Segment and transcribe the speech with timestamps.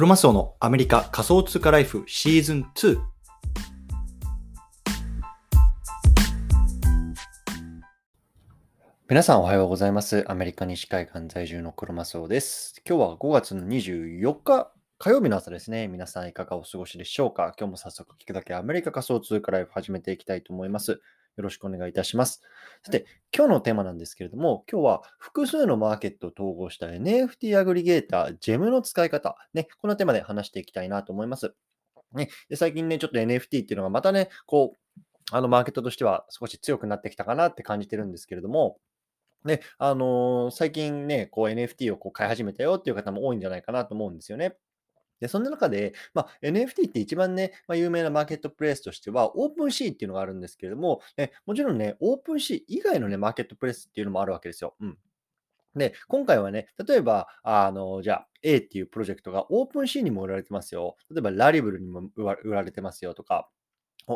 [0.00, 2.98] クロマスオのアメリカ仮想通貨ライフシーズン2。
[9.10, 10.24] 皆さんおはようございます。
[10.26, 12.80] アメリカ西海岸在住のクロマスオです。
[12.88, 15.86] 今日は5月の24日火曜日の朝ですね。
[15.86, 17.52] 皆さんいかがお過ごしでしょうか？
[17.58, 21.02] 今日も早速聞くだけアメリカ仮想通貨ライフ始めていきたいと思います。
[21.40, 22.42] よろしくお願いいたします。
[22.84, 31.54] さて、今日のテーマなんですけれども、今日は複数のマーケットを統合した NFT アグリゲーター、ジェムの使い方、ね、このテーマで話していきたいなと思います。
[32.12, 35.00] ね、で最近ね、ちょっと NFT っていうのがまたね、こう、
[35.32, 38.78] あのマーケットとしては少し強くなってきたかなって感じてるんですけれども、
[39.44, 44.56] ね、あのー最近ね、こう NFT をこう買い始めたよっていう方も多いんじゃないかなと思うんですよね。
[45.20, 54.74] で、そんな中で、まあ、NFT って一番ね、まあ、有名なマーケットプレイスとしては、 OpenSea っていうのがあるんですけれども、ね、もちろんね、 OpenSea 以外のね、マーケットプレイスっていうのもあるわけですよ。
[54.80, 54.98] うん。
[55.76, 60.96] で、今回はね、例えば、あの、じゃあ、A っていうプロジェクトが OpenSea にも売られてますよ。
[61.10, 63.48] 例えば、 Rarible にも売られてますよとか、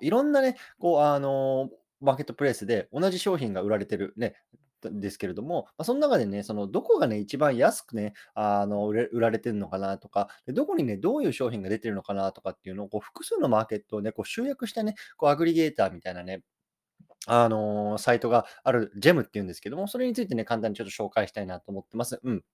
[0.00, 4.34] いろんなね、こう、あの、マーケットプレイスで同じ商品が売られてるね、
[4.82, 16.42] ですけれども、まあ、その中でね、そのどこがね、一番安くね、あの売れ売られてるのかなとか、どこにね、どういう商品が出てるのかなとかっていうのを、こう複数のマーケットをね、こう集約したね、こうアグリゲーターみたいなね、
[17.26, 22.20] あのーサイトがある、ジェムっていうんですけども、それについてね、簡単にちょっと紹介したいなと思ってます。
[22.22, 22.44] うん。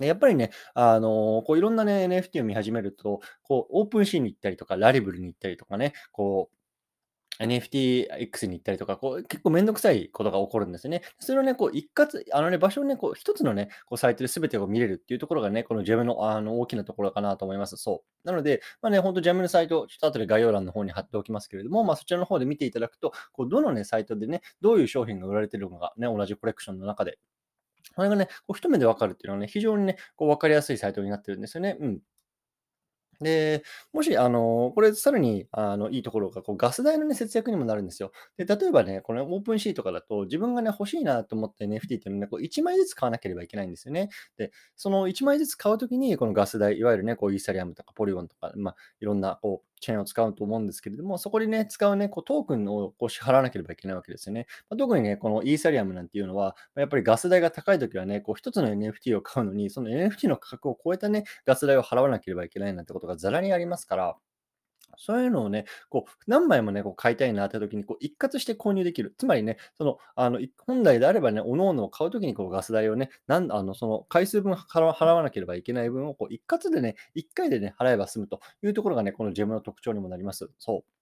[0.00, 6.57] やっぱりね、あのーこういろんなね、NFT を見始めると、こう、オープンシーンに行ったりとか、ラリブルに行ったりとかね、こう、
[7.40, 11.02] NFTX に行ったりとか、こう結構めんどくさいことが起こるんですね。
[11.18, 17.76] それをね、こう一括、あのね、場所をね、こう一つのね、こうサイトで全てを見れるっていうところがね、このジェムのあの大きなところかなと思います。
[17.76, 18.26] そう。
[18.26, 27.18] なので、まあね、本当ジェムのサイト、ちょっと後で概要欄の方に貼っておきますけれども、まあそちらの方で見ていただくと、こうどのね、サイトでね、どういう商品が売られてるのかね、同じコレクションの中で。
[27.94, 31.76] それがね、こう一目でわかるっていうのはね、非常にね、こう分かりやすいサイトになってるんですよね。
[31.80, 32.00] うん。
[33.20, 38.12] で、もし、あの、これさらに、あの、いいところが、こう、ガス代のね、節約にもなるんですよ。
[38.36, 44.08] で、例えばね、このオープンシーとかだと、自分がね、欲しいなと思って NFT っていうのをね、こう、1枚ずつ買わなければいけないんですよね。
[44.36, 54.46] で、その1枚ずつ買うときに、このガス代、いわゆるね、こう、イーサリアムとかポリゴンとか、まあ、いろんな、こう、チェーンを使うと思うんですけれども、そこにね、使うね、こう、トークンをこう支払わなければいけないわけですよね。
[54.68, 64.16] まあ、特にね、このイーサリアムなんていうのは、やっぱりガス代が高いときはね、こう、一つの NFT を買うのに、その NFT の価格を超えたね、ガス代を払わなければいけないなんてことがざらにありますから、
[64.98, 69.14] そういうのをね、こう、何枚もね、こう買いたいなって時に、こう、一括して購入できる。
[69.16, 80.50] つまりね、その、あの、本来であればね、各々を買うときに、こう、ガス代をね、なん、あの、その、回数分払わなければいけない分を、こう、一括でね、一回でね、払えば済むというところがね、このジェムの特徴にもなります。
[80.58, 80.98] そう。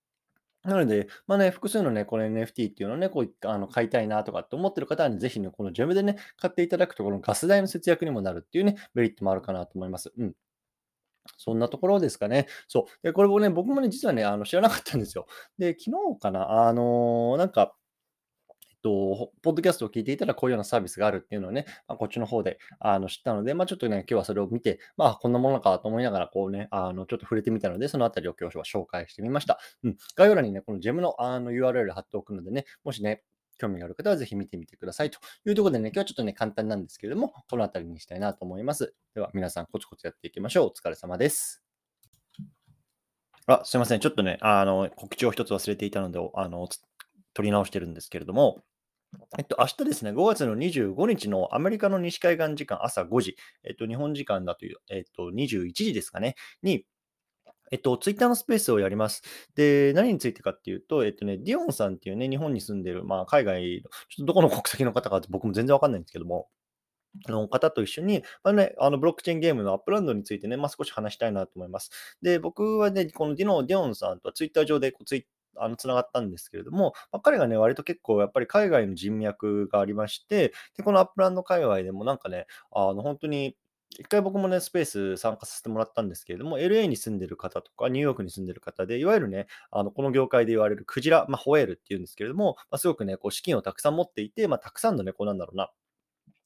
[0.67, 10.13] なので、まあね、複数のね、この NFT っていうのをね、こうあの買いたいなとかって思ってる方はね、ぜひね、このジェムでね、買っていただくと、このガス代の節約にもなるっていうね、メリットもあるかなと思います。
[10.19, 10.34] うん。
[11.37, 12.47] そんなところですかね。
[12.69, 13.03] そう。
[13.03, 15.27] で、これもね、僕もね、実はね、あの知らなかったんですよ。
[15.59, 17.75] で、昨日かな、あのーなんか、
[18.87, 29.59] と、ポッドキャストを聞いていたらこういうようなサービスがあるっていうのをね、まあ、こっちの方であの知ったので、まあ、ちょっとね、今日はそれを見て、まあ、こんなものかと思いながら、こうね、あの、ちょっと触れてみたので、そのあたりを今日は紹介してみました。
[29.83, 29.97] うん。
[30.15, 33.25] 概要欄にね、このジェムのあの URL 貼っておくのでね、もしね、
[33.59, 38.94] 興味がある方はぜひ見てみてくださいというところでね、今日はちょっとね、簡単なんですけれども、このあたりにしたいなと思います。
[39.15, 40.67] では、皆さんコツコツやっていきましょう。
[40.69, 41.62] お疲れ様です。
[43.47, 44.00] あ、すいません。
[44.00, 46.69] ちょっとね、あの、告知を一つ忘れていたので、あの、
[47.33, 48.65] 録り直してるんですけれども、
[49.39, 56.84] えっと、明日ですね、5月の25日のアメリカの西海岸時間朝5時、えっと、日本時間だという、えっと、21時ですかね、に、
[57.71, 59.22] えっと、ツイッターのスペースをやります。
[59.54, 66.49] で、何についてかっていうと、えっとね、ディオンさんっていうね、日本に住んでる、まあ、海外の、ちょっとどこの国籍の方かって僕も全然わかんないんですけども、
[67.28, 71.91] あの方と一緒に、まあね、あのブロックチェーンゲームの Upland についてね、まあ、少し話したいなと思います。
[72.22, 75.27] で、僕はね、このディノディオンさんとはツイッター上でこうツイ
[75.59, 83.57] あのつながったんですけれども、まあ、彼がね、割と結構やっぱり海外の人脈がありまして、で、この Upland 界隈でもなんかね、あの本当に、
[83.91, 95.71] 一回僕もね、スペース参加させてもらったんですけれども、LA に住んでる方とか、ニューヨークに住んでる方で、いわゆるね、あのこの業界で言われるクジラ、まあ、ホエールっていうんですけれども、まあ、すごくね、こう資金をたくさん持っていて、まあ、たくさんのね、こうなんだろうな、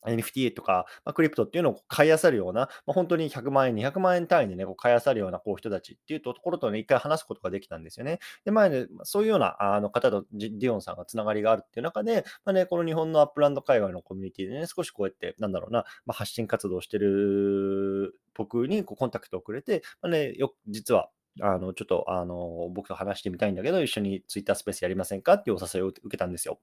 [0.07, 8.19] NFT とか、まあ、クリプトっていうのを買い漁るような、まあ、本当に100万円、200万円単位でね、こう買い漁るようなこう人たちっていうところとね、一回話すことができたんですよね。
[8.45, 21.11] で、前ね、そういうようなあの方とディオンさんがつながりがあるっていう中で、まあね、この日本の Upland 界隈のコミュニティでね、少しこうやって、なんだろうな、まあ、発信活動してる僕にこうコンタクトをくれて、まあね、よ実は、
[21.41, 26.59] あの、ちょっと、あの、僕と話してみたいんだけど、一緒にツイッタースペースやりませんかっていうお誘いを受けたんですよ。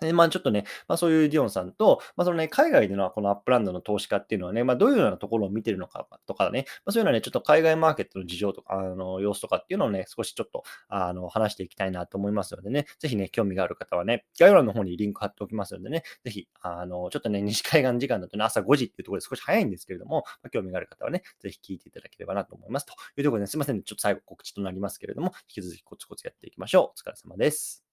[0.00, 22.86] で、まあ、ちょっとね、まあ、そういうディオンさんと、まあ、そのね、海外でのこの Upland の投資家っていうのはね、まあ、どういうようなところを見てるのかとかね、まあ、そういうのはね、ちょっと海外マーケットの事情とか、あの、様子とかっていうのをね、少しちょっと、あの、話していきたいなと思いますのでね、ぜひね、興味がある方はね、概要欄の方にリンク貼っておきますのでね、ぜひ、あの、ちょっとね、 西海岸時間だとね、朝5時っていうところで少し早いんですけれども、まあ、興味がある方はね、ぜひ聞いていただければなと思います。
[22.86, 27.00] というところで、ね、すいません、ね、ちょっと最後告知となりますけれども、引き続きコツコツやっていきましょう。
[27.00, 27.85] お疲れ様です。